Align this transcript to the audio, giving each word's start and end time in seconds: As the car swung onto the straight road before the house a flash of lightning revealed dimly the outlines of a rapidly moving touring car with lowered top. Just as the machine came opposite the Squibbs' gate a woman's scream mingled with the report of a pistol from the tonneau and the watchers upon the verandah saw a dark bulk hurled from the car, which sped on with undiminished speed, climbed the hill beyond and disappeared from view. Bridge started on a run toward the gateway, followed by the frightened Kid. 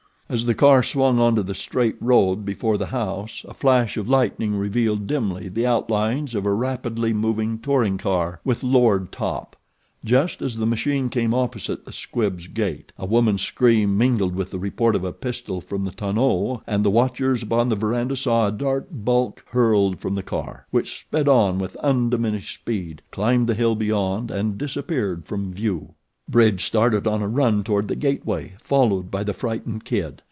As 0.31 0.45
the 0.45 0.55
car 0.55 0.81
swung 0.81 1.19
onto 1.19 1.43
the 1.43 1.53
straight 1.53 1.97
road 2.01 2.45
before 2.45 2.77
the 2.77 2.85
house 2.85 3.43
a 3.49 3.53
flash 3.53 3.97
of 3.97 4.07
lightning 4.07 4.55
revealed 4.55 5.05
dimly 5.05 5.49
the 5.49 5.65
outlines 5.65 6.33
of 6.33 6.45
a 6.45 6.53
rapidly 6.53 7.11
moving 7.11 7.59
touring 7.59 7.97
car 7.97 8.39
with 8.45 8.63
lowered 8.63 9.11
top. 9.11 9.57
Just 10.05 10.41
as 10.41 10.55
the 10.55 10.65
machine 10.65 11.09
came 11.09 11.33
opposite 11.33 11.83
the 11.83 11.91
Squibbs' 11.91 12.47
gate 12.47 12.93
a 12.97 13.05
woman's 13.05 13.41
scream 13.41 13.97
mingled 13.97 14.33
with 14.33 14.51
the 14.51 14.57
report 14.57 14.95
of 14.95 15.03
a 15.03 15.11
pistol 15.11 15.59
from 15.59 15.83
the 15.83 15.91
tonneau 15.91 16.61
and 16.65 16.85
the 16.85 16.89
watchers 16.89 17.43
upon 17.43 17.67
the 17.67 17.75
verandah 17.75 18.15
saw 18.15 18.47
a 18.47 18.53
dark 18.53 18.87
bulk 18.89 19.43
hurled 19.49 19.99
from 19.99 20.15
the 20.15 20.23
car, 20.23 20.65
which 20.71 20.97
sped 21.01 21.27
on 21.27 21.59
with 21.59 21.75
undiminished 21.83 22.53
speed, 22.55 23.01
climbed 23.11 23.47
the 23.47 23.53
hill 23.53 23.75
beyond 23.75 24.31
and 24.31 24.57
disappeared 24.57 25.25
from 25.25 25.51
view. 25.51 25.89
Bridge 26.29 26.63
started 26.63 27.05
on 27.05 27.21
a 27.21 27.27
run 27.27 27.61
toward 27.65 27.89
the 27.89 27.95
gateway, 27.97 28.53
followed 28.61 29.11
by 29.11 29.25
the 29.25 29.33
frightened 29.33 29.83
Kid. 29.83 30.19